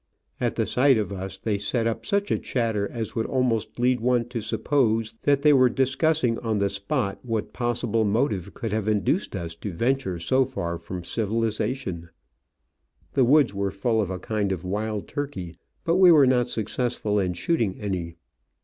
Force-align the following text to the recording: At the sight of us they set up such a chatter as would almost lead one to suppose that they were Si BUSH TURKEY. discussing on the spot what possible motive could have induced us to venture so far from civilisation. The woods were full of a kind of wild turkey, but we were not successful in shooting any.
At 0.39 0.55
the 0.55 0.65
sight 0.65 0.97
of 0.97 1.11
us 1.11 1.37
they 1.37 1.59
set 1.59 1.85
up 1.85 2.07
such 2.07 2.31
a 2.31 2.39
chatter 2.39 2.89
as 2.91 3.13
would 3.13 3.27
almost 3.27 3.77
lead 3.77 3.99
one 3.99 4.27
to 4.29 4.41
suppose 4.41 5.13
that 5.21 5.43
they 5.43 5.53
were 5.53 5.67
Si 5.67 5.73
BUSH 5.73 5.75
TURKEY. 5.75 5.83
discussing 5.83 6.39
on 6.39 6.57
the 6.57 6.69
spot 6.71 7.19
what 7.21 7.53
possible 7.53 8.03
motive 8.03 8.55
could 8.55 8.71
have 8.71 8.87
induced 8.87 9.35
us 9.35 9.53
to 9.57 9.71
venture 9.71 10.17
so 10.17 10.43
far 10.43 10.79
from 10.79 11.03
civilisation. 11.03 12.09
The 13.13 13.25
woods 13.25 13.53
were 13.53 13.69
full 13.69 14.01
of 14.01 14.09
a 14.09 14.17
kind 14.17 14.51
of 14.51 14.63
wild 14.65 15.07
turkey, 15.07 15.55
but 15.83 15.97
we 15.97 16.11
were 16.11 16.25
not 16.25 16.49
successful 16.49 17.19
in 17.19 17.33
shooting 17.33 17.79
any. 17.79 18.15